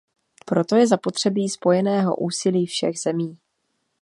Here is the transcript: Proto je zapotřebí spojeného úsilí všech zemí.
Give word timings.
Proto 0.45 0.75
je 0.75 0.87
zapotřebí 0.87 1.49
spojeného 1.49 2.15
úsilí 2.15 2.65
všech 2.65 2.99
zemí. 2.99 3.37